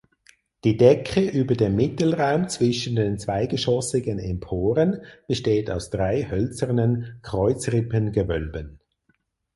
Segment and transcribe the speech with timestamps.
[0.63, 8.79] Die Decke über dem Mittelraum zwischen den zweigeschossigen Emporen besteht aus drei hölzernen Kreuzrippengewölben.